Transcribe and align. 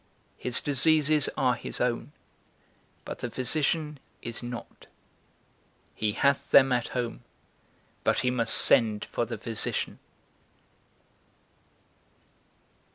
His 0.35 0.61
diseases 0.61 1.29
are 1.37 1.53
his 1.53 1.79
own, 1.79 2.11
but 3.05 3.19
the 3.19 3.29
physician 3.29 3.99
is 4.23 4.41
not; 4.41 4.87
he 5.93 6.13
hath 6.13 6.49
them 6.49 6.71
at 6.71 6.87
home, 6.97 7.23
but 8.03 8.21
he 8.21 8.31
must 8.31 8.55
send 8.55 9.05
for 9.05 9.27
the 9.27 9.37
physician. 9.37 9.99